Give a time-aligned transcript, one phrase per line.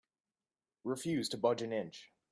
[0.83, 2.11] Refuse to budge an inch